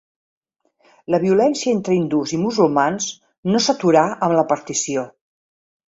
La 1.15 1.19
violència 1.25 1.75
entre 1.79 1.97
hindús 1.99 2.33
i 2.37 2.41
musulmans 2.45 3.11
no 3.53 3.61
s'aturà 3.67 4.07
amb 4.29 4.37
la 4.41 4.47
partició. 4.55 5.05